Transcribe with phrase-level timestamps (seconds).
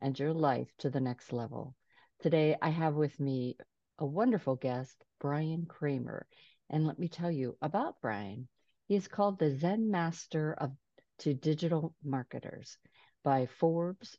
[0.00, 1.74] and your life to the next level.
[2.20, 3.56] Today, I have with me
[3.98, 6.26] a wonderful guest, Bryan Kramer.
[6.70, 8.48] And let me tell you about Bryan.
[8.86, 10.72] He is called the Zen Master of
[11.20, 12.78] to Digital Marketers
[13.24, 14.16] by Forbes.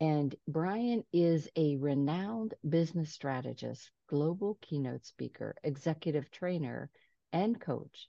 [0.00, 6.90] And Bryan is a renowned business strategist, global keynote speaker, executive trainer,
[7.32, 8.08] and coach,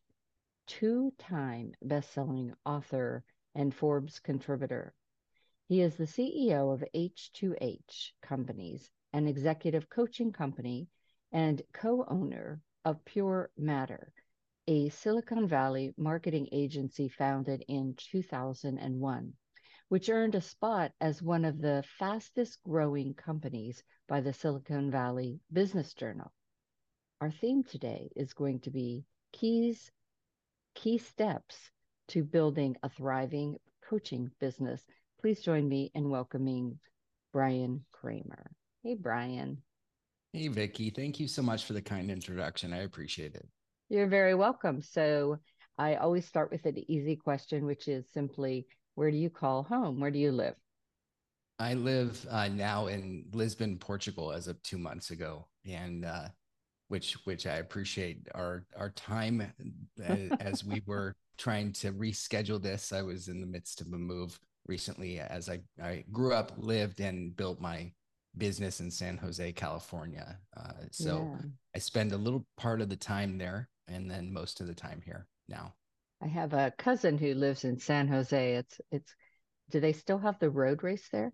[0.68, 4.94] two time best selling author, and Forbes contributor.
[5.72, 10.90] He is the CEO of H2H Companies, an executive coaching company,
[11.32, 14.08] and co owner of PureMatter,
[14.68, 19.34] a Silicon Valley marketing agency founded in 2001,
[19.88, 25.40] which earned a spot as one of the fastest growing companies by the Silicon Valley
[25.54, 26.34] Business Journal.
[27.22, 29.90] Our theme today is going to be keys,
[30.76, 31.72] key steps
[32.10, 34.86] to building a thriving coaching business
[35.22, 36.80] Please join me in welcoming
[37.32, 38.52] Bryan Kramer.
[38.82, 39.60] Hey, Bryan.
[40.34, 40.90] Hey, Vicki.
[40.90, 42.74] Thank you so much for the kind introduction.
[42.74, 43.48] I appreciate it.
[43.90, 44.82] You're very welcome.
[44.82, 45.38] So,
[45.78, 48.66] I always start with an easy question, which is simply
[48.96, 50.00] where do you call home?
[50.00, 50.56] Where do you live?
[51.60, 56.30] I live uh, now in Lisbon, Portugal, as of two months ago, and uh,
[56.88, 59.54] which which I appreciate our our time
[60.04, 62.92] as, as we were trying to reschedule this.
[62.92, 67.00] I was in the midst of a move recently as I, I grew up, lived,
[67.00, 67.92] and built my
[68.38, 70.38] business in San Jose, California.
[70.56, 71.48] Uh, so yeah.
[71.76, 75.02] I spend a little part of the time there and then most of the time
[75.04, 75.74] here now.
[76.24, 78.54] I have a cousin who lives in San Jose.
[78.54, 79.14] It's, it's,
[79.70, 81.34] do they still have the road race there?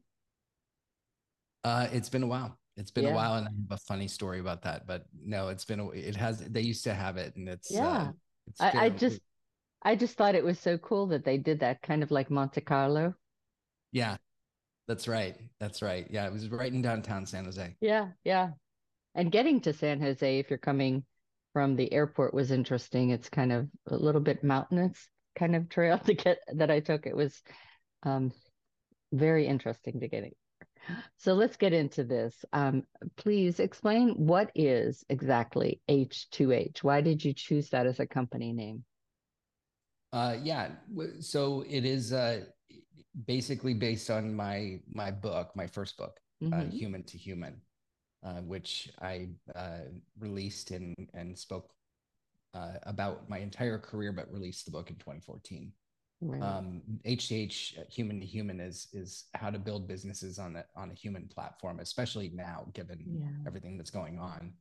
[1.63, 2.57] Uh, it's been a while.
[2.77, 3.11] It's been yeah.
[3.11, 4.85] a while, and I have a funny story about that.
[4.85, 6.39] But no, it's been a, it has.
[6.39, 7.87] They used to have it, and it's uh, yeah.
[7.87, 8.11] Uh,
[8.47, 9.19] it's I, I just
[9.81, 12.61] I just thought it was so cool that they did that kind of like Monte
[12.61, 13.13] Carlo.
[13.91, 14.17] Yeah,
[14.87, 15.35] that's right.
[15.59, 16.07] That's right.
[16.09, 17.75] Yeah, it was right in downtown San Jose.
[17.79, 18.51] Yeah, yeah.
[19.15, 21.03] And getting to San Jose, if you're coming
[21.53, 23.09] from the airport, was interesting.
[23.09, 27.05] It's kind of a little bit mountainous kind of trail to get that I took.
[27.05, 27.41] It was
[28.03, 28.31] um,
[29.11, 30.37] very interesting to get it.
[31.17, 32.33] So let's get into this.
[32.53, 32.83] Um,
[33.17, 36.83] please explain what is exactly H2H?
[36.83, 38.85] Why did you choose that as a company name?
[40.13, 40.69] Uh, yeah,
[41.19, 42.41] so it is uh,
[43.25, 46.59] basically based on my my book, my first book, uh, mm-hmm.
[46.59, 47.61] uh, Human to Human,
[48.23, 51.71] uh, which I uh, released and and spoke
[52.53, 55.71] uh, about my entire career, but released the book in 2014.
[56.19, 56.41] Right.
[56.41, 60.89] Um, H2H, uh, Human to Human, is is how to build businesses on a on
[60.89, 63.47] a human platform, especially now, given yeah.
[63.47, 64.53] everything that's going on.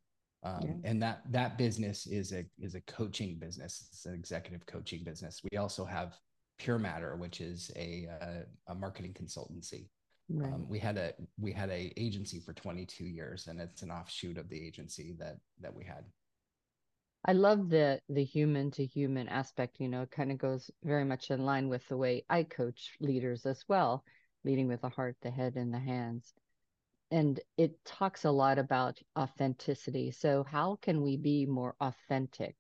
[0.43, 0.91] Um, yeah.
[0.91, 3.89] And that that business is a is a coaching business.
[3.91, 5.41] It's an executive coaching business.
[5.51, 6.17] We also have
[6.61, 9.89] PureMatter, which is a uh, a marketing consultancy.
[10.29, 10.53] Right.
[10.53, 14.39] Um, we had a we had a agency for 22 years, and it's an offshoot
[14.39, 16.05] of the agency that that we had.
[17.25, 19.81] I love the the human to human aspect.
[19.81, 22.97] You know, it kind of goes very much in line with the way I coach
[23.01, 24.05] leaders as well,
[24.45, 26.35] leading with the heart, the head, and the hands.
[27.11, 30.11] And it talks a lot about authenticity.
[30.11, 32.57] So, how can we be more authentic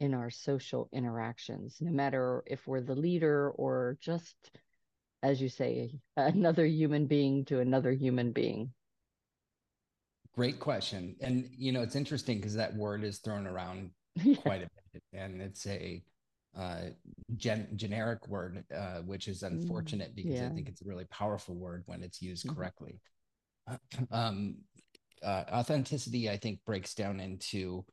[0.00, 4.36] in our social interactions, no matter if we're the leader or just,
[5.22, 8.72] as you say, another human being to another human being?
[10.34, 11.16] Great question.
[11.20, 13.90] And, you know, it's interesting because that word is thrown around
[14.42, 15.02] quite a bit.
[15.12, 16.02] And it's a,
[16.56, 16.90] uh,
[17.36, 20.46] gen- generic word, uh, which is mm, unfortunate because yeah.
[20.46, 22.54] I think it's a really powerful word when it's used mm-hmm.
[22.54, 23.00] correctly.
[24.10, 24.56] Um,
[25.22, 27.84] uh, authenticity, I think, breaks down into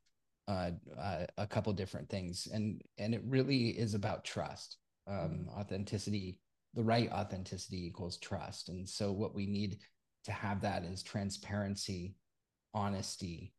[0.48, 4.78] uh, uh, a couple different things, and and it really is about trust,
[5.08, 5.60] um, mm-hmm.
[5.60, 6.40] authenticity.
[6.76, 9.80] The right authenticity equals trust, and so what we need
[10.26, 12.16] to have that is transparency,
[12.74, 13.54] honesty,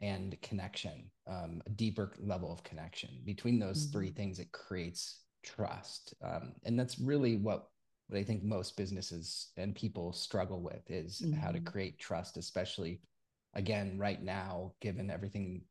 [0.00, 3.10] and connection, um, a deeper level of connection.
[3.24, 3.92] Between those mm-hmm.
[3.92, 6.14] three things, it creates trust.
[6.22, 7.66] Um, and that's really what
[8.10, 11.38] what I think most businesses and people struggle with is mm-hmm.
[11.38, 11.66] how to mm-hmm.
[11.66, 13.00] create trust, especially
[13.54, 15.62] again right now, given everything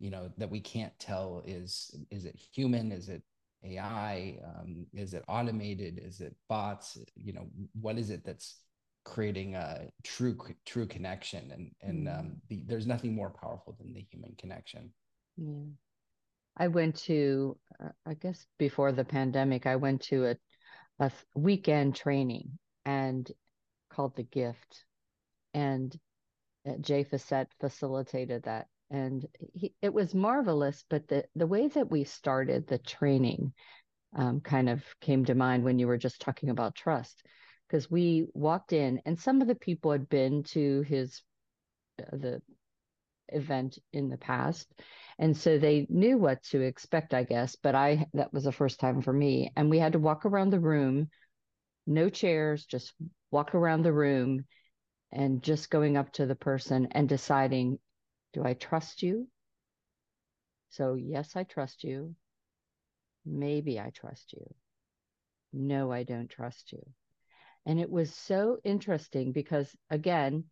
[0.00, 3.22] you know that we can't tell is is it human, is it
[3.64, 6.98] AI, um, is it automated, is it bots?
[7.14, 7.46] You know,
[7.80, 8.56] what is it that's
[9.04, 10.36] creating a true
[10.66, 12.18] true connection and and mm-hmm.
[12.18, 14.90] um, the, there's nothing more powerful than the human connection
[15.36, 15.66] yeah
[16.56, 20.34] i went to uh, i guess before the pandemic i went to a,
[20.98, 23.30] a weekend training and
[23.90, 24.84] called the gift.
[25.52, 25.96] And
[26.68, 28.66] uh, jay Facette facilitated that.
[28.90, 33.52] And he, it was marvelous but the the way that we started the training
[34.14, 37.22] um, kind of came to mind when you were just talking about trust
[37.66, 41.22] because we walked in and some of the people had been to his
[42.00, 42.42] uh, the
[43.28, 44.68] event in the past
[45.18, 48.80] and so they knew what to expect i guess but i that was the first
[48.80, 49.50] time for me.
[49.56, 51.08] And we had to walk around the room
[51.86, 52.94] no chairs just
[53.30, 54.44] walk around the room
[55.12, 57.78] and just going up to the person and deciding
[58.32, 59.28] do i trust you?
[60.70, 62.14] So yes i trust you.
[63.24, 64.54] Maybe i trust you.
[65.52, 66.84] No i don't trust you.
[67.66, 70.44] And it was so interesting because, again,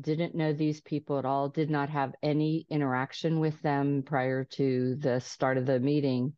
[0.00, 4.96] didn't know these people at all, did not have any interaction with them prior to
[4.96, 6.34] the start of the meeting.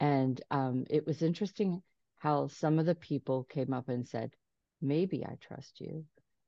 [0.00, 1.82] And um, it was interesting
[2.18, 4.32] how some of the people came up and said,
[4.80, 6.04] Maybe I trust you.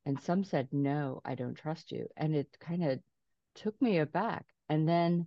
[0.06, 2.08] And some said, No, I don't trust you.
[2.16, 3.00] And it kind of
[3.54, 4.44] took me aback.
[4.68, 5.26] And then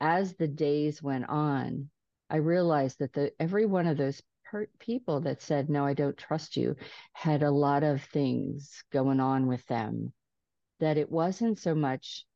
[0.00, 1.90] as the days went on,
[2.28, 4.22] I realized that the every one of those
[4.78, 6.76] people that said, No, I don't trust you,
[7.12, 10.12] had a lot of things going on with them.
[10.80, 12.26] That it wasn't so much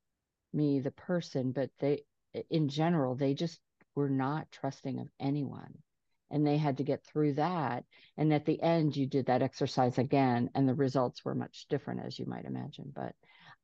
[0.52, 2.04] me, the person, but they,
[2.50, 3.58] in general, they just
[3.94, 5.78] were not trusting of anyone.
[6.30, 7.84] And they had to get through that.
[8.16, 12.00] And at the end, you did that exercise again, and the results were much different,
[12.04, 12.92] as you might imagine.
[12.94, 13.14] But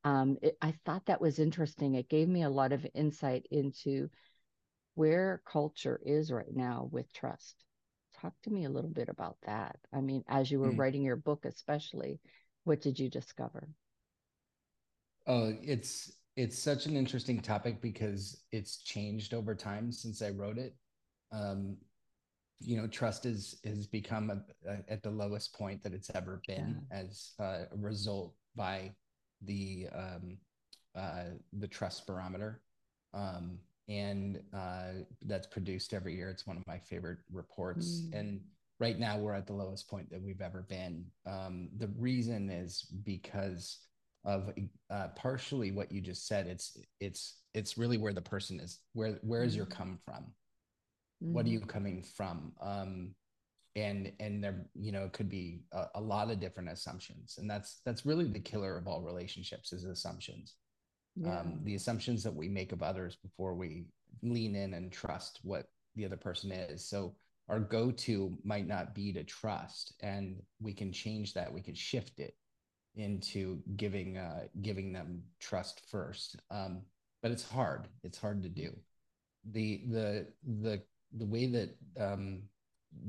[0.03, 1.95] um, it, I thought that was interesting.
[1.95, 4.09] It gave me a lot of insight into
[4.95, 7.55] where culture is right now with trust
[8.21, 9.77] talk to me a little bit about that.
[9.93, 10.77] I mean, as you were mm.
[10.77, 12.19] writing your book, especially,
[12.63, 13.67] what did you discover?
[15.27, 20.57] Oh, it's it's such an interesting topic because it's changed over time since I wrote
[20.57, 20.75] it.
[21.31, 21.77] Um,
[22.59, 26.41] you know, trust is has become a, a, at the lowest point that it's ever
[26.47, 26.99] been yeah.
[26.99, 28.91] as a result by
[29.41, 30.37] the um,
[30.95, 31.23] uh,
[31.53, 32.61] the trust barometer.
[33.13, 33.59] Um,
[33.89, 36.29] and uh, that's produced every year.
[36.29, 38.03] It's one of my favorite reports.
[38.05, 38.19] Mm.
[38.19, 38.41] And
[38.79, 41.05] right now, we're at the lowest point that we've ever been.
[41.25, 43.79] Um, the reason is because
[44.23, 44.53] of
[44.89, 46.47] uh, partially what you just said.
[46.47, 48.79] It's it's it's really where the person is.
[48.93, 50.25] Where where is your come from?
[51.23, 51.33] Mm.
[51.33, 51.67] What are you mm.
[51.67, 52.53] coming from?
[52.61, 53.15] Um,
[53.75, 57.49] and and there you know it could be a, a lot of different assumptions, and
[57.49, 60.55] that's that's really the killer of all relationships is assumptions
[61.15, 61.39] yeah.
[61.39, 63.85] um, the assumptions that we make of others before we
[64.23, 65.65] lean in and trust what
[65.95, 66.87] the other person is.
[66.87, 67.15] So
[67.49, 71.51] our go-to might not be to trust, and we can change that.
[71.51, 72.35] We can shift it
[72.95, 76.37] into giving uh, giving them trust first.
[76.49, 76.81] Um,
[77.21, 77.87] but it's hard.
[78.03, 78.75] It's hard to do.
[79.51, 80.27] The the
[80.61, 80.81] the
[81.17, 82.43] the way that um,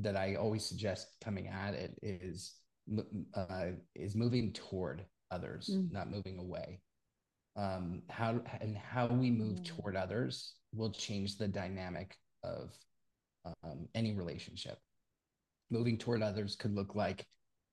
[0.01, 2.55] that I always suggest coming at it is
[3.35, 5.91] uh, is moving toward others, mm.
[5.93, 6.81] not moving away
[7.57, 9.65] um, how and how we move mm.
[9.65, 12.73] toward others will change the dynamic of
[13.45, 14.79] um, any relationship.
[15.71, 17.27] Moving toward others could look like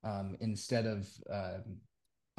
[0.03, 1.59] um, instead of uh,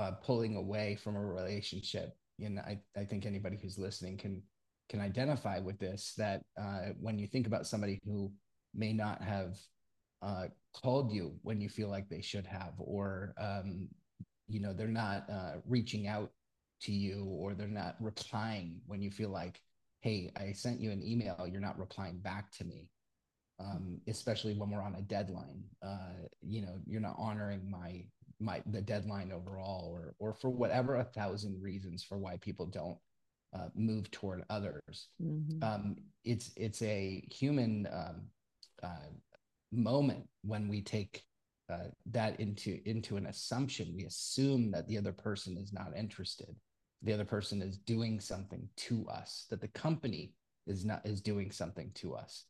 [0.01, 2.17] uh, pulling away from a relationship.
[2.41, 4.43] And I, I think anybody who's listening can
[4.89, 6.15] can identify with this.
[6.17, 8.33] That uh, when you think about somebody who
[8.75, 9.59] may not have
[10.23, 10.47] uh,
[10.83, 13.89] called you when you feel like they should have, or um,
[14.49, 16.31] you know they're not uh, reaching out
[16.83, 19.61] to you or they're not replying when you feel like
[20.01, 22.89] hey i sent you an email you're not replying back to me
[23.61, 28.03] um, especially when we're on a deadline uh, you know you're not honoring my
[28.41, 32.99] my the deadline overall or or for whatever a thousand reasons for why people don't
[33.53, 35.63] uh, move toward others mm-hmm.
[35.63, 38.23] um, it's it's a human um,
[38.83, 39.11] uh,
[39.73, 41.25] moment when we take
[41.71, 46.55] uh, that into into an assumption we assume that the other person is not interested
[47.03, 50.33] the other person is doing something to us that the company
[50.67, 52.45] is not is doing something to us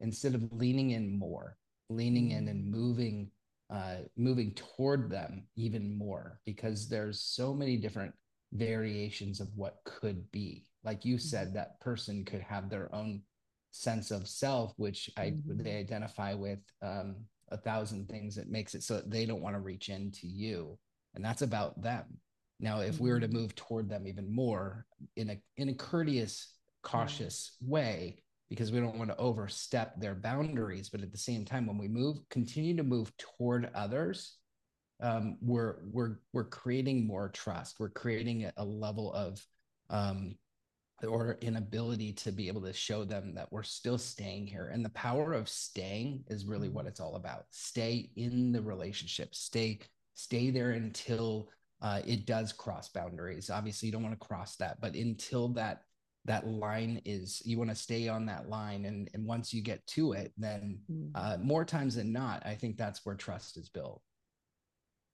[0.00, 1.56] instead of leaning in more
[1.88, 2.70] leaning in and mm.
[2.70, 3.30] moving
[3.72, 8.12] uh, moving toward them even more because there's so many different
[8.52, 11.56] variations of what could be like you said Mm-hmm.
[11.56, 13.22] that person could have their own
[13.70, 15.64] sense of self which i Mhm.
[15.64, 17.16] they identify with um,
[17.50, 20.78] a thousand things that makes it so that they don't want to reach into you
[21.14, 22.04] and that's about them
[22.60, 23.32] now if we were to Mhm.
[23.32, 24.86] move toward them even more
[25.16, 30.88] in a in a courteous cautious way because we don't want to overstep their boundaries.
[30.88, 34.36] But at the same time when we move continue to move toward others
[35.02, 37.80] um, we're we're we're creating more trust.
[37.80, 39.44] We're creating a, a level of
[39.90, 40.36] um,
[41.02, 44.70] or an ability to be able to show them that we're still staying here.
[44.72, 47.46] And the power of staying is really what it's all about.
[47.50, 49.34] Stay in the relationship.
[49.34, 49.80] Stay
[50.14, 51.48] stay there until
[51.80, 53.50] uh, it does cross boundaries.
[53.50, 55.82] Obviously you don't want to cross that but until that
[56.24, 59.84] that line is you want to stay on that line and and once you get
[59.86, 61.10] to it then Mm.
[61.14, 64.02] uh, more times than not i think that's where trust is built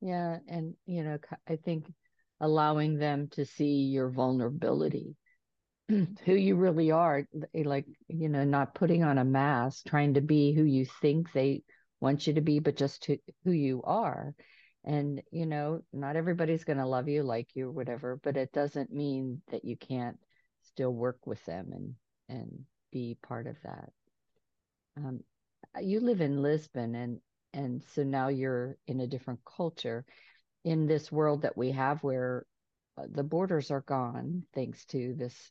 [0.00, 1.93] Yeah, and you know, i think
[2.41, 5.17] allowing them to see your vulnerability,
[5.88, 10.53] who you really are, like, you know, not putting on a mask, trying to be
[10.53, 11.62] who you think they
[12.00, 14.35] want you to be, but just to, who you are.
[14.85, 18.53] And, you know, not everybody's going to love you, like you, or whatever, but it
[18.53, 20.19] doesn't mean that you can't
[20.78, 21.94] still work with them and
[22.28, 23.90] and be part of that.
[24.97, 25.25] Um,
[25.80, 27.18] you live in Lisbon, and
[27.52, 30.04] and so now you're in a different culture
[30.64, 32.47] in this world that we have where
[32.97, 35.50] uh, the borders are gone thanks to this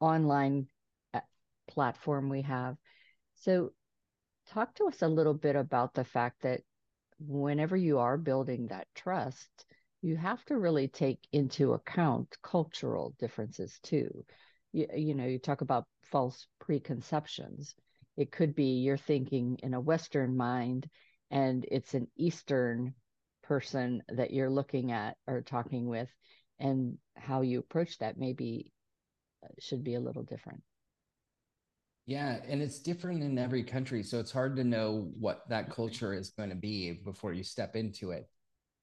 [0.00, 0.66] online
[1.14, 1.20] uh,
[1.68, 2.76] platform we have.
[3.42, 3.70] So,
[4.48, 6.62] talk to us a little bit about the fact that
[7.20, 9.64] whenever you are building that trust,
[10.02, 14.24] you have to really take into account cultural differences too.
[14.72, 17.74] You, you know, you talk about false preconceptions.
[18.16, 20.88] It could be you're thinking in a Western mind
[21.30, 22.94] and it's an Eastern
[23.42, 26.08] person that you're looking at or talking with,
[26.58, 28.72] and how you approach that maybe
[29.44, 30.62] uh, should be a little different.
[32.06, 36.12] Yeah, and it's different in every country, so it's hard to know what that culture
[36.12, 38.28] is going to be before you step into it.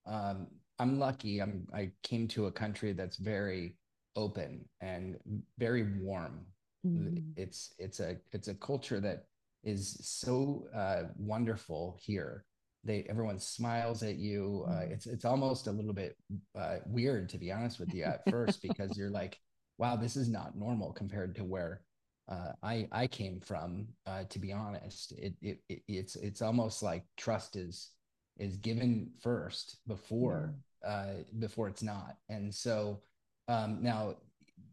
[0.05, 0.47] Um,
[0.79, 1.41] I'm lucky.
[1.41, 3.75] I'm I came to a country that's very
[4.15, 5.17] open and
[5.57, 6.45] very warm.
[6.83, 7.33] Mhm.
[7.35, 9.25] It's it's a it's a culture that
[9.63, 12.45] is so uh, wonderful here.
[12.83, 14.65] They everyone smiles at you.
[14.67, 14.91] Uh, Mhm.
[14.91, 16.15] it's it's almost a little bit
[16.55, 19.39] uh, weird to be honest with you at first because you're like,
[19.77, 21.81] wow, this is not normal compared to where
[22.27, 23.87] uh, I I came from.
[24.05, 27.91] Uh, to be honest, it, it it it's it's almost like trust is
[28.37, 30.55] is given first before
[30.85, 32.17] uh, before it's not.
[32.29, 33.01] And so
[33.47, 34.15] um, now,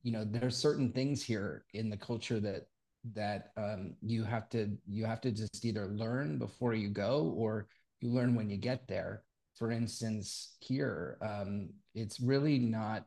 [0.02, 2.66] you know, there's certain things here in the culture that
[3.12, 7.66] that um, you have to you have to just either learn before you go or
[8.00, 9.22] you learn when you get there.
[9.56, 13.04] For instance, here um, it's really not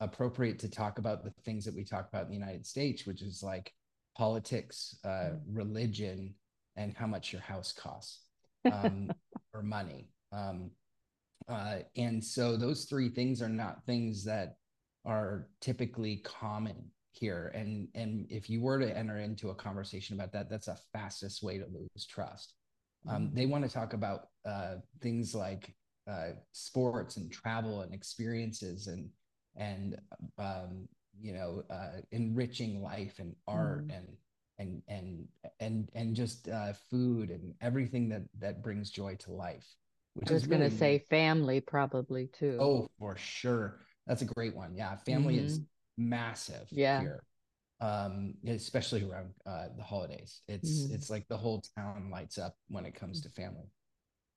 [0.00, 3.22] appropriate to talk about the things that we talk about in the United States, which
[3.22, 3.72] is like
[4.16, 6.34] politics, uh, religion,
[6.76, 8.20] and how much your house costs
[8.72, 9.10] um,
[9.52, 10.08] or money.
[10.32, 10.70] Um,
[11.48, 14.56] uh, and so those three things are not things that
[15.04, 17.50] are typically common here.
[17.54, 21.42] And and if you were to enter into a conversation about that, that's the fastest
[21.42, 22.54] way to lose trust.
[23.08, 23.34] Um, Mhm.
[23.34, 25.74] they want to talk about uh, things like
[26.08, 29.10] uh, sports and travel and experiences and
[29.56, 30.00] and
[30.38, 30.88] um,
[31.20, 33.96] you know uh, enriching life and art Mhm.
[33.96, 34.16] and
[34.58, 35.28] and and
[35.60, 39.66] and and just uh, food and everything that that brings joy to life.
[40.14, 42.58] Which I was going to really say family probably too.
[42.60, 43.80] Oh, for sure.
[44.06, 44.74] That's a great one.
[44.76, 45.66] Yeah, family is Mhm.
[45.96, 47.00] massive Yeah.
[47.00, 47.22] here.
[47.80, 50.42] Um, especially around uh the holidays.
[50.48, 50.94] It's Mhm.
[50.94, 53.66] it's like the whole town lights up when it comes to family.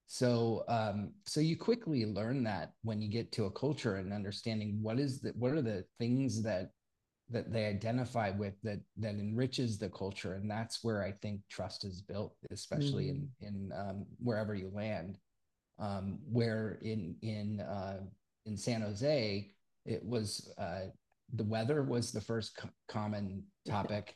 [0.07, 4.79] So um so you quickly learn that when you get to a culture and understanding
[4.81, 6.71] what is the what are the things that
[7.29, 11.83] that they identify with that that enriches the culture and that's where I think trust
[11.85, 15.17] is built especially in in um, wherever you land
[15.79, 17.99] um, where in in uh,
[18.45, 19.51] in San Jose
[19.85, 20.85] it was uh,
[21.33, 24.15] the weather was the first co- common topic,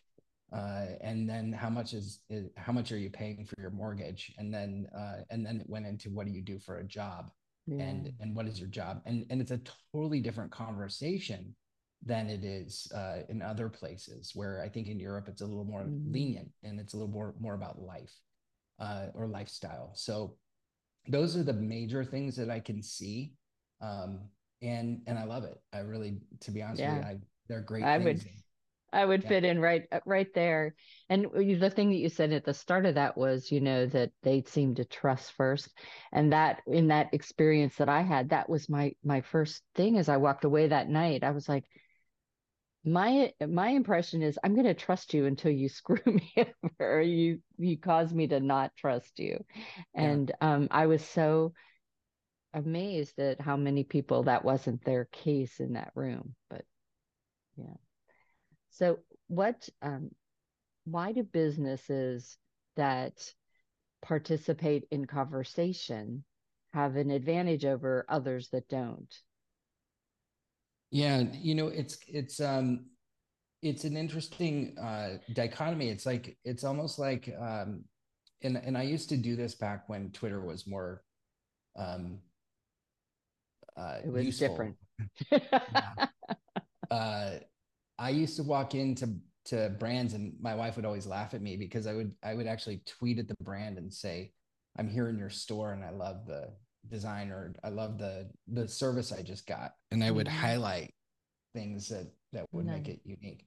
[0.54, 4.34] uh, and then how much is, is how much are you paying for your mortgage,
[4.38, 7.32] and then uh, and then it went into what do you do for a job,
[7.68, 7.84] Yeah.
[7.86, 9.62] and and what is your job, and and it's a
[9.94, 11.56] totally different conversation
[12.06, 15.66] than it is uh, in other places where I think in Europe it's a little
[15.66, 16.14] more Mhm.
[16.14, 18.14] lenient and it's a little more more about life
[18.80, 19.92] uh, or lifestyle.
[19.96, 20.38] So
[21.08, 23.34] those are the major things that I can see.
[23.82, 24.20] Um,
[24.62, 25.58] and and I love it.
[25.74, 26.98] I really, to be honest with Yeah.
[26.98, 28.24] you, I, they're great I things.
[28.24, 28.32] would
[28.92, 29.30] I would yeah.
[29.30, 30.76] fit in right uh, right there.
[31.10, 34.12] And the thing that you said at the start of that was, you know, that
[34.24, 35.70] they seem to trust first.
[36.12, 40.10] And that in that experience that I had, that was my my first thing as
[40.10, 41.24] I walked away that night.
[41.24, 41.66] I was like,
[42.86, 47.02] my my impression is I'm going to trust you until you screw me over or
[47.02, 49.44] you you cause me to not trust you.
[49.94, 50.54] And yeah.
[50.56, 51.54] um I was so
[52.54, 56.64] amazed at how many people that wasn't their case in that room, but
[57.58, 57.76] yeah.
[58.72, 60.12] So, what, um,
[60.86, 62.38] why do businesses
[62.76, 63.34] that
[64.02, 66.24] participate in conversation
[66.74, 69.14] have an advantage over others that don't?
[70.92, 72.86] Yeah, you know, it's it's um
[73.62, 75.90] it's an interesting uh dichotomy.
[75.90, 77.84] It's like it's almost like um
[78.42, 81.04] and and I used to do this back when Twitter was more
[81.78, 82.20] um
[83.78, 84.48] uh it was useful.
[84.48, 84.76] different.
[86.92, 87.32] uh
[88.00, 89.16] I used to walk into
[89.46, 92.48] to brands and my wife would always laugh at me because I would I would
[92.48, 94.32] actually tweet at the brand and say,
[94.78, 96.50] I'm here in your store and I love the
[96.90, 99.76] design or I love the the service I just got.
[99.92, 100.38] And I would mm-hmm.
[100.38, 100.94] highlight
[101.54, 102.78] things that that would nice.
[102.78, 103.46] make it unique.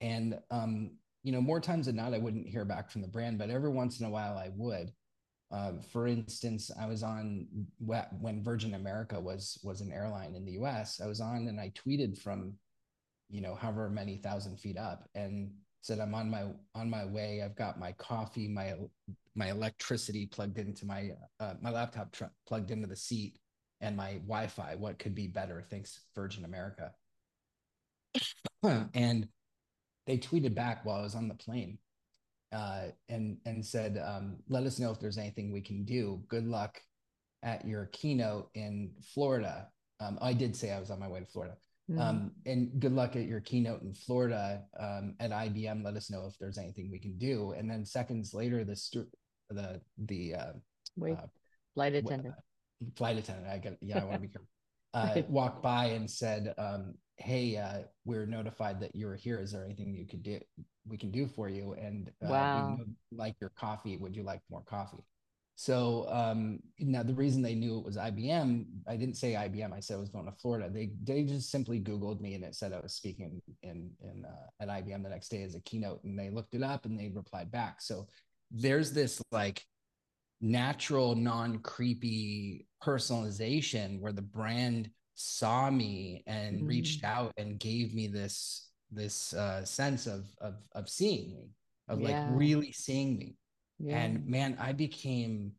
[0.00, 3.38] And um, you know, more times than not, I wouldn't hear back from the brand,
[3.38, 4.92] but every once in a while I would.
[5.52, 7.46] Uh, for instance, I was on
[7.78, 11.00] when Virgin America was was an airline in the U.S.
[11.02, 12.54] I was on and I tweeted from
[13.28, 15.52] you know however many thousand feet up and
[15.82, 17.42] said i'm on my on my way.
[17.44, 18.74] I've got my coffee my
[19.34, 21.10] my electricity plugged into my
[21.40, 23.38] uh, my laptop tr- plugged into the seat
[23.80, 24.76] and my wi-fi.
[24.76, 25.64] What could be better?
[25.68, 26.92] Thanks virgin america.
[28.94, 29.28] And
[30.06, 31.78] they tweeted back while i was on the plane
[32.52, 36.22] uh, and and said um, let us know if there's anything we can do.
[36.28, 36.80] Good luck
[37.42, 39.68] at your keynote in florida.
[40.00, 41.56] Um, i did say i was on my way to florida
[41.90, 42.00] Mm.
[42.00, 45.84] Um, and good luck at your keynote in Florida um, at IBM.
[45.84, 47.52] Let us know if there's anything we can do.
[47.56, 49.08] And then seconds later, the stu-
[49.50, 50.52] the the uh,
[50.96, 51.26] wait, uh,
[51.74, 53.48] flight attendant, uh, flight attendant.
[53.48, 54.48] I got yeah, I want to be careful.
[54.94, 59.40] Uh, walked by and said, um, "Hey, uh, we're notified that you were here.
[59.40, 60.38] Is there anything you could do?
[60.86, 61.72] We can do for you?
[61.72, 62.78] And uh, wow.
[63.10, 63.96] like your coffee.
[63.96, 65.02] Would you like more coffee?"
[65.62, 69.72] So um, now the reason they knew it was IBM, I didn't say IBM.
[69.72, 70.68] I said I was going to Florida.
[70.68, 74.48] They they just simply Googled me and it said I was speaking in in uh,
[74.60, 77.12] at IBM the next day as a keynote, and they looked it up and they
[77.14, 77.80] replied back.
[77.80, 78.08] So
[78.50, 79.64] there's this like
[80.40, 86.66] natural, non creepy personalization where the brand saw me and mm-hmm.
[86.66, 91.50] reached out and gave me this this uh, sense of of of seeing me,
[91.88, 92.26] of yeah.
[92.26, 93.36] like really seeing me.
[93.82, 93.98] Yeah.
[93.98, 95.52] And man, I became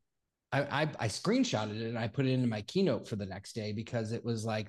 [0.51, 3.53] I, I, I screenshotted it and I put it into my keynote for the next
[3.53, 4.67] day because it was like,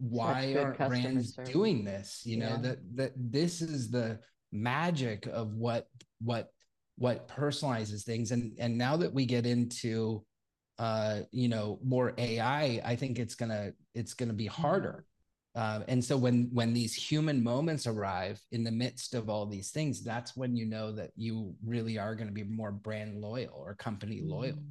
[0.00, 1.52] why aren't brands service.
[1.52, 2.22] doing this?
[2.24, 2.60] You know, yeah.
[2.62, 4.20] that that this is the
[4.52, 5.86] magic of what
[6.22, 6.48] what
[6.96, 8.30] what personalizes things.
[8.30, 10.24] And and now that we get into
[10.78, 14.62] uh, you know, more AI, I think it's gonna it's gonna be mm-hmm.
[14.62, 15.04] harder
[15.58, 19.72] uh, and so when when these human moments arrive in the midst of all these
[19.72, 23.56] things, that's when you know that you really are going to be more brand loyal
[23.56, 24.54] or company loyal.
[24.54, 24.62] Mm.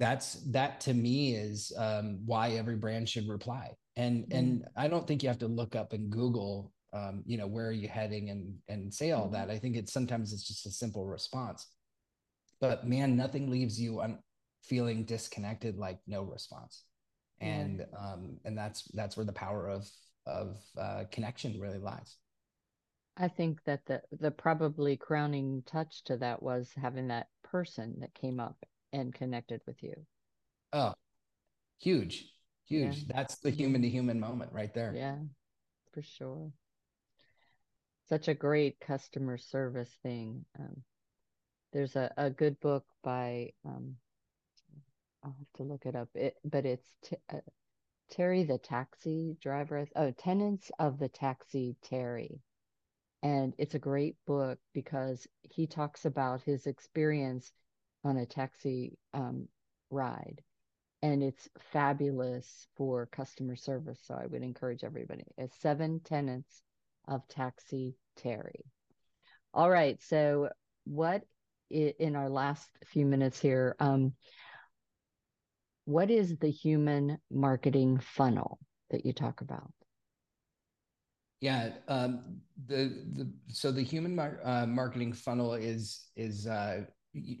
[0.00, 3.76] That's that to me is um, why every brand should reply.
[3.94, 4.36] And mm.
[4.36, 7.68] and I don't think you have to look up and Google, um, you know, where
[7.68, 9.32] are you heading and and say all mm.
[9.34, 9.50] that.
[9.50, 11.64] I think it's sometimes it's just a simple response.
[12.60, 14.18] But man, nothing leaves you un-
[14.64, 16.85] feeling disconnected like no response
[17.40, 19.88] and um, and that's that's where the power of
[20.26, 22.16] of uh, connection really lies.
[23.16, 28.14] I think that the the probably crowning touch to that was having that person that
[28.14, 28.56] came up
[28.92, 29.94] and connected with you.
[30.72, 30.94] Oh,
[31.78, 32.26] huge,
[32.66, 33.04] huge.
[33.06, 33.14] Yeah.
[33.14, 34.94] That's the human to human moment right there.
[34.94, 35.16] Yeah,
[35.92, 36.50] for sure.
[38.08, 40.44] Such a great customer service thing.
[40.58, 40.82] Um,
[41.72, 43.96] there's a, a good book by um,
[45.26, 46.08] I'll have to look it up.
[46.14, 47.38] It, but it's t- uh,
[48.10, 49.88] Terry the taxi driver.
[49.96, 52.40] Oh, Tenets of the Taxi Terry.
[53.24, 57.50] And it's a great book because he talks about his experience
[58.04, 59.48] on a taxi um,
[59.90, 60.42] ride.
[61.02, 63.98] And it's fabulous for customer service.
[64.04, 65.24] So I would encourage everybody.
[65.36, 66.62] It's Seven Tenets
[67.08, 68.64] of Taxi Terry.
[69.52, 70.00] All right.
[70.02, 70.50] So,
[70.84, 71.22] what
[71.68, 74.12] in our last few minutes here, um,
[75.86, 78.58] what is the human marketing funnel
[78.90, 79.70] that you talk about?
[81.40, 86.82] Yeah, um, the the so the human mar- uh, marketing funnel is is uh,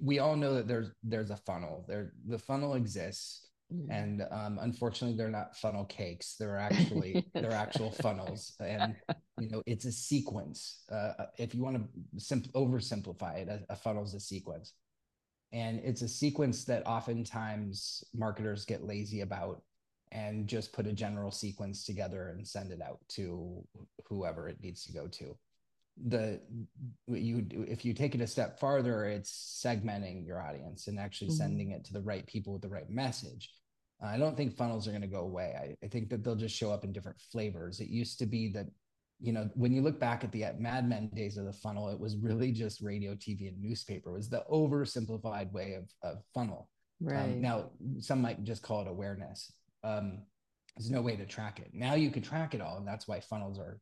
[0.02, 2.12] we all know that there's there's a funnel there.
[2.26, 3.42] The funnel exists.
[3.74, 3.90] Mm-hmm.
[3.90, 6.36] And um, unfortunately, they're not funnel cakes.
[6.38, 8.94] They're actually they're actual funnels, and
[9.40, 10.84] you know it's a sequence.
[10.88, 14.72] Uh, if you want to simp- oversimplify it, a, a funnel is a sequence,
[15.56, 19.62] and it's a sequence that oftentimes marketers get lazy about
[20.12, 23.64] and just put a general sequence together and send it out to
[24.06, 25.34] whoever it needs to go to.
[26.08, 26.40] The
[27.08, 31.38] you if you take it a step farther it's segmenting your audience and actually mm-hmm.
[31.38, 33.50] sending it to the right people with the right message.
[34.02, 35.54] I don't think funnels are going to go away.
[35.58, 37.80] I, I think that they'll just show up in different flavors.
[37.80, 38.66] It used to be that
[39.20, 41.88] you know when you look back at the at mad men days of the funnel
[41.88, 46.22] it was really just radio tv and newspaper it was the oversimplified way of, of
[46.34, 46.68] funnel.
[47.02, 47.22] Um, right.
[47.24, 49.52] um, now some might just call it awareness.
[49.84, 50.22] Um,
[50.76, 51.70] there's no way to track it.
[51.72, 53.80] Now you can track it all and that's why funnels are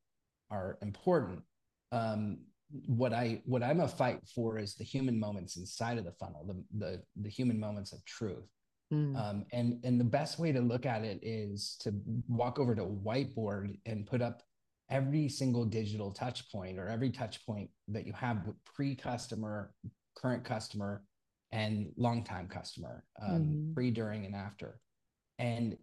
[0.50, 1.42] are important.
[1.90, 2.38] Um,
[2.86, 6.44] what I what I'm a fight for is the human moments inside of the funnel,
[6.46, 8.48] the the the human moments of truth.
[8.92, 9.16] Mm.
[9.16, 11.94] Um, and and the best way to look at it is to
[12.28, 14.42] walk over to a whiteboard and put up
[14.90, 19.72] every single digital touch point or every touch point that you have with pre-customer,
[20.16, 21.02] current customer,
[21.52, 23.74] and long-time customer, um, mm-hmm.
[23.74, 24.80] pre, during, and after,
[25.38, 25.76] and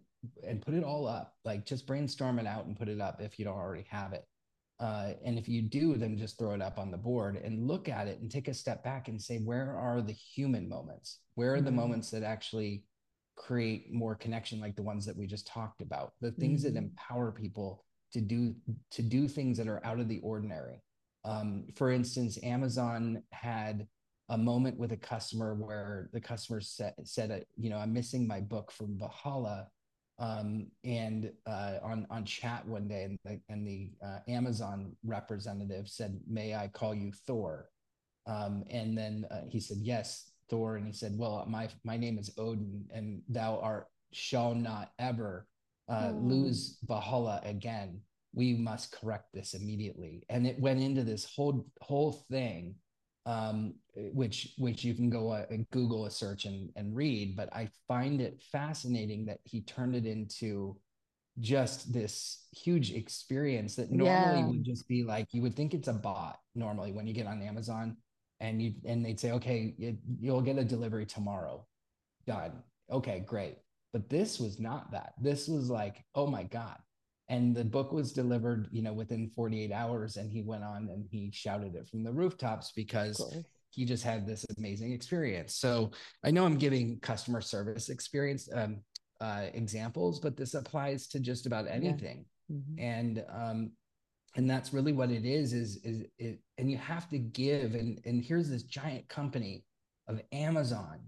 [0.46, 1.34] and put it all up.
[1.44, 4.24] Like just brainstorm it out and put it up if you don't already have it.
[4.78, 7.88] Uh, and if you do, then just throw it up on the board and look
[7.88, 11.20] at it and take a step back and say, where are the human moments?
[11.34, 11.66] Where are mm-hmm.
[11.66, 12.84] the moments that actually
[13.36, 16.12] create more connection, like the ones that we just talked about?
[16.20, 16.74] The things mm-hmm.
[16.74, 18.54] that empower people to do
[18.90, 20.82] to do things that are out of the ordinary.
[21.24, 23.86] Um, for instance, Amazon had
[24.28, 28.40] a moment with a customer where the customer said, said, you know, I'm missing my
[28.40, 29.68] book from Valhalla
[30.18, 35.88] um, and uh, on on chat one day, and the, and the uh, Amazon representative
[35.88, 37.68] said, "May I call you Thor?"
[38.26, 42.18] Um, and then uh, he said, "Yes, Thor." And he said, "Well, my my name
[42.18, 45.46] is Odin, and thou art shall not ever
[45.88, 48.00] uh, lose Valhalla again.
[48.34, 52.76] We must correct this immediately." And it went into this whole whole thing
[53.26, 57.36] um, which which you can go uh, and Google a search and, and read.
[57.36, 60.76] But I find it fascinating that he turned it into
[61.38, 64.46] just this huge experience that normally yeah.
[64.46, 67.40] would just be like you would think it's a bot normally when you get on
[67.40, 67.96] Amazon
[68.40, 71.66] and you and they'd say okay it, you'll get a delivery tomorrow
[72.26, 72.52] done
[72.90, 73.56] okay great
[73.92, 75.14] but this was not that.
[75.20, 76.78] This was like oh my god.
[77.28, 81.06] And the book was delivered you know within 48 hours and he went on and
[81.10, 83.20] he shouted it from the rooftops because
[83.70, 85.56] he just had this amazing experience.
[85.56, 85.92] So
[86.24, 88.80] i know i'm giving customer service experience um,
[89.20, 92.24] uh, examples but this applies to just about anything.
[92.48, 92.56] Yeah.
[92.56, 92.78] mm-hmm.
[92.78, 93.70] and um,
[94.36, 98.00] and that's really what it is is is it and you have to give and
[98.04, 99.64] and here's this giant company
[100.08, 101.00] of amazon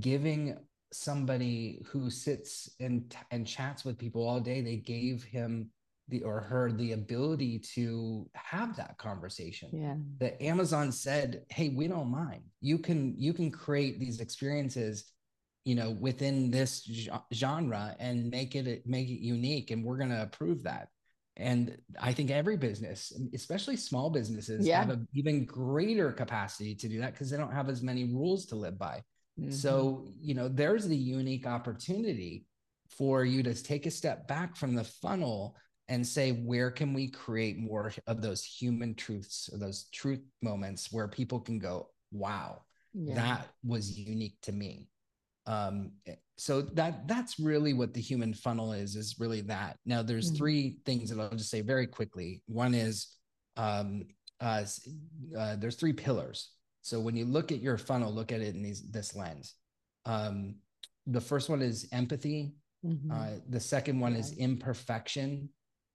[0.00, 0.56] giving
[0.92, 5.70] somebody who sits and and chats with people all day they gave him
[6.08, 9.68] the or her the ability to have that conversation.
[9.72, 9.96] Yeah.
[10.20, 12.42] That amazon said hey we don't mind.
[12.60, 15.12] You can you can create these experiences
[15.64, 16.88] you know within this
[17.34, 20.88] genre and make it make it unique and we're going to approve that.
[21.36, 24.80] And i think every business especially small businesses yeah.
[24.80, 28.46] have an even greater capacity to do that because they don't have as many rules
[28.46, 29.04] to live by
[29.38, 29.52] Mm-hmm.
[29.52, 32.46] So, you know, there's the unique opportunity
[32.88, 35.56] for you to take a step back from the funnel
[35.88, 40.92] and say, where can we create more of those human truths, or those truth moments
[40.92, 43.14] where people can go, wow, yeah.
[43.14, 44.88] that was unique to me.
[45.46, 45.92] Um,
[46.36, 49.78] so that that's really what the human funnel is, is really that.
[49.86, 50.36] Now there's mm-hmm.
[50.36, 52.42] three things that I'll just say very quickly.
[52.46, 53.06] One is
[53.56, 54.08] um,
[54.40, 54.64] uh,
[55.36, 56.50] uh, there's three pillars.
[56.82, 59.54] So when you look at your funnel, look at it in these this lens.
[60.06, 60.56] Um,
[61.06, 62.54] the first one is empathy.
[62.84, 63.10] Mm-hmm.
[63.10, 65.48] Uh, the second one is imperfection,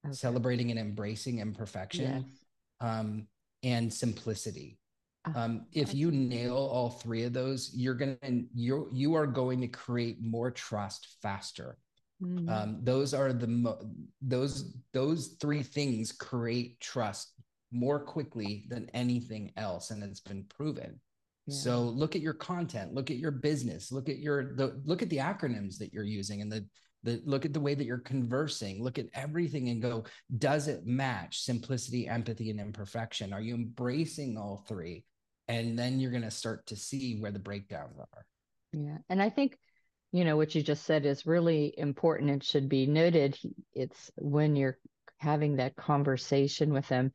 [0.06, 0.14] okay.
[0.14, 2.40] celebrating and embracing imperfection, yes.
[2.82, 3.28] um,
[3.64, 4.80] and simplicity.
[5.26, 8.18] Ah, um, if you nail all three of those, you're gonna
[8.54, 11.78] you you are going to create more trust faster.
[12.22, 12.50] Mm-hmm.
[12.50, 13.80] Um, those are the mo-
[14.22, 17.32] those those three things create trust
[17.74, 21.00] more quickly than anything else and it's been proven.
[21.46, 21.56] Yeah.
[21.58, 25.10] so look at your content look at your business look at your the look at
[25.10, 26.66] the acronyms that you're using and the
[27.04, 28.82] the look at the way that you're conversing.
[28.82, 30.06] Look at everything and go
[30.38, 33.34] does it match simplicity empathy and imperfection?
[33.34, 35.04] Are you embracing all three?
[35.50, 38.26] And then you're going to start to see where the breakdowns are.
[38.72, 39.58] Yeah and i think
[40.14, 43.38] you know what you just said is really important and should be noted.
[43.74, 44.78] It's when you're
[45.18, 47.12] having that conversation with them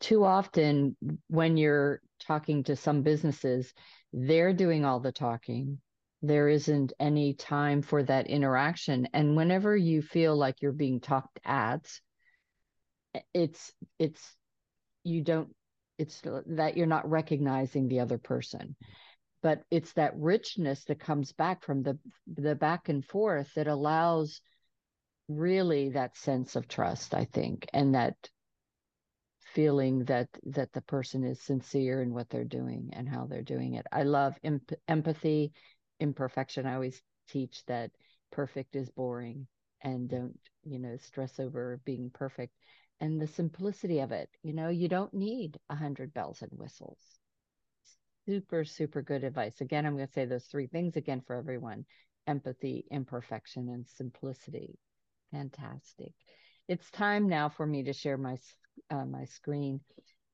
[0.00, 0.96] too often
[1.28, 3.72] when you're talking to some businesses,
[4.12, 5.80] they're doing all the talking.
[6.22, 11.38] there isn't any time for that interaction and whenever you feel like you're being talked
[11.44, 11.84] at
[13.34, 14.34] it's it's
[15.04, 15.54] you don't
[15.98, 18.74] it's that you're not recognizing the other person
[19.42, 24.40] but it's that richness that comes back from the the back and forth that allows
[25.28, 28.16] really that sense of trust i think and that
[29.56, 33.72] feeling that that the person is sincere in what they're doing and how they're doing
[33.72, 33.86] it.
[33.90, 35.50] I love imp- empathy
[35.98, 36.66] imperfection.
[36.66, 37.90] I always teach that
[38.30, 39.46] perfect is boring
[39.80, 42.52] and don't you know stress over being perfect.
[43.00, 47.00] And the simplicity of it you know you don't need a hundred bells and whistles.
[48.26, 49.62] Super super good advice.
[49.62, 51.86] Again i'm going to say those three things again for everyone.
[52.26, 54.78] Empathy imperfection and simplicity.
[55.32, 56.12] Fantastic.
[56.68, 58.36] It's time now for me to share my
[58.90, 59.80] uh, my screen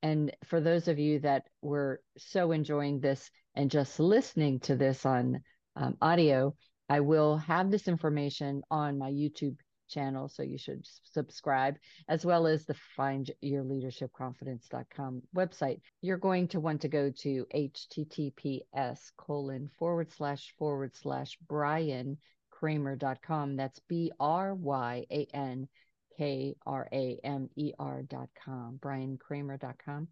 [0.02, 5.06] and for those of you that were so enjoying this and just listening to this
[5.06, 5.40] on
[5.76, 6.54] um, audio
[6.88, 9.56] i will have this information on my youtube
[9.92, 10.28] channel.
[10.28, 11.76] So you should subscribe,
[12.08, 15.80] as well as the findyourleadershipconfidence.com website.
[16.00, 22.18] You're going to want to go to https colon forward slash forward slash Bryan
[22.50, 23.56] Kramer.com.
[23.56, 25.68] That's B R Y A N
[26.16, 30.08] K R A M E R.com, BryanKramer.com.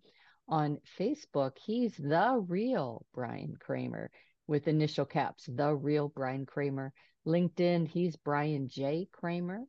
[0.48, 4.10] On Facebook, he's the real Bryan Kramer
[4.46, 6.92] with initial caps, the real Bryan Kramer.
[7.26, 9.08] LinkedIn, he's Bryan J.
[9.12, 9.64] Kramer.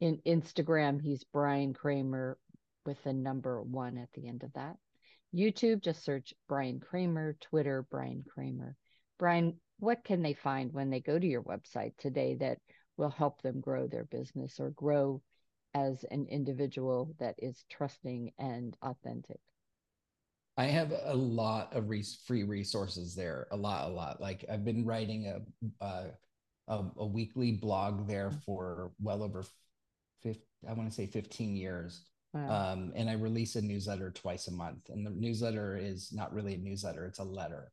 [0.00, 2.38] In Instagram, he's Bryan Kramer
[2.86, 4.76] with the number one at the end of that.
[5.34, 7.36] YouTube, just search Bryan Kramer.
[7.40, 8.76] Twitter, Bryan Kramer.
[9.18, 12.58] Bryan, what can they find when they go to your website today that
[12.96, 15.20] will help them grow their business or grow
[15.76, 19.40] as an individual that is trusting and authentic?
[20.56, 23.46] I have a lot of re- free resources there.
[23.50, 24.20] A lot, a lot.
[24.20, 26.06] Like I've been writing a, a
[26.68, 28.42] a, a weekly blog there mm.
[28.44, 29.44] for well over
[30.22, 32.02] 50, I want to say 15 years.
[32.34, 32.72] Wow.
[32.72, 34.88] Um, and I release a newsletter twice a month.
[34.88, 37.72] And the newsletter is not really a newsletter; it's a letter.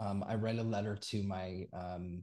[0.00, 2.22] Um, I write a letter to my um,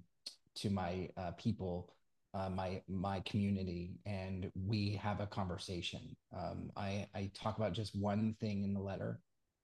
[0.55, 1.93] to my uh, people,
[2.33, 6.15] uh, my my community, and we have a conversation.
[6.37, 9.19] Um, I I talk about just one thing in the letter,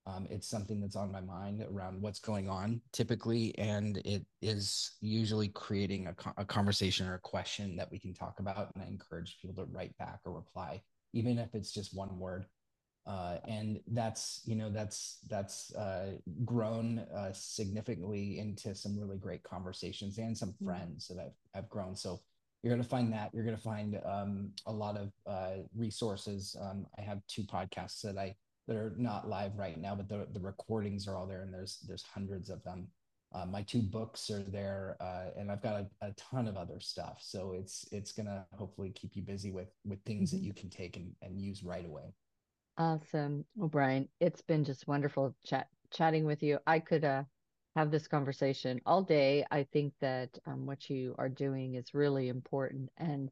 [0.07, 4.91] um, it's something that's on my mind around what's going on typically, and it is
[5.01, 8.71] usually creating a, a conversation or a question that we can talk about.
[8.75, 12.45] And I encourage people to write back or reply, even if it's just one word.
[13.07, 19.43] Uh, and that's you know that's that's uh, grown uh, significantly into some really great
[19.43, 20.65] conversations and some mm.
[20.65, 21.95] friends that I've I've grown.
[21.95, 22.21] So
[22.65, 26.57] you're going to find that you're going to find um, a lot of uh, resources.
[26.59, 28.35] Um, I have two podcasts that I
[28.67, 31.77] that are not live right now, but the, the recordings are all there and there's
[31.87, 32.87] there's hundreds of them.
[33.35, 36.79] Uh, my two books are there, uh, and I've got a, a, ton of other
[36.79, 37.19] stuff.
[37.21, 40.39] So it's it's gonna hopefully keep you busy with with things mm-hmm.
[40.39, 42.15] that you can take and, and use right away.
[42.79, 46.57] Awesome, well, Bryan, it's been just wonderful chat chatting with you.
[46.65, 47.25] I could uh,
[47.75, 49.45] have this conversation all day.
[49.51, 53.29] I think that um, what you are doing is really important, and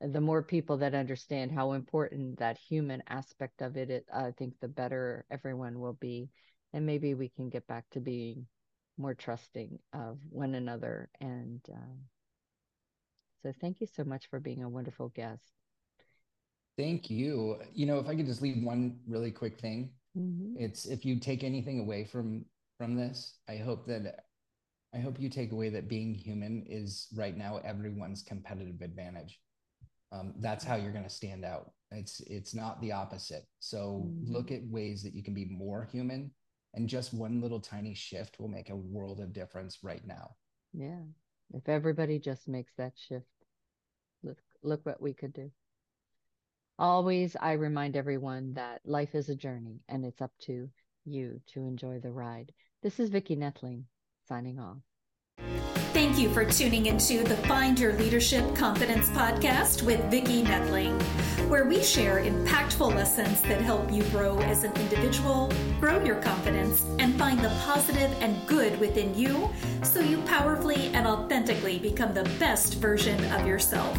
[0.00, 4.54] the more people that understand how important that human aspect of it, it I think
[4.60, 6.28] the better everyone will be.
[6.72, 8.46] And maybe we can get back to being
[8.98, 11.08] more trusting of one another.
[11.20, 11.98] And um,
[13.42, 15.42] so thank you so much for being a wonderful guest.
[16.76, 17.56] Thank you.
[17.72, 20.62] You know, if I could just leave one really quick thing, mm-hmm.
[20.62, 22.44] it's if you take anything away from
[22.78, 24.24] from this, I hope that
[24.94, 29.38] I hope you take away that being human is right now everyone's competitive advantage.
[30.12, 31.72] Um, that's how you're going to stand out.
[31.90, 33.44] It's it's not the opposite.
[33.58, 34.32] So mm-hmm.
[34.32, 36.30] look at ways that you can be more human
[36.74, 40.30] and just one little tiny shift will make a world of difference right now.
[40.72, 41.02] Yeah.
[41.52, 43.26] If everybody just makes that shift
[44.22, 45.50] look look what we could do.
[46.78, 50.70] Always i remind everyone that life is a journey and it's up to
[51.04, 53.84] you to enjoy the ride this is vicki Noethling
[54.26, 54.78] signing off
[55.98, 61.00] Thank you for tuning into the Find Your Leadership Confidence podcast with Vicki Noethling,
[61.48, 66.84] where we share impactful lessons that help you grow as an individual, grow your confidence,
[66.98, 69.48] and find the positive and good within you
[69.82, 73.98] so you powerfully and authentically become the best version of yourself.